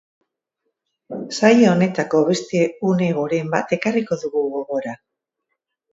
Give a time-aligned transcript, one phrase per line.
[1.39, 2.63] Saio honetako beste
[2.93, 4.99] une goren bat ekarriko dugu gogora.